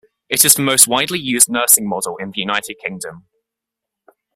[0.29, 3.27] It is the most widely used nursing model in the United Kingdom.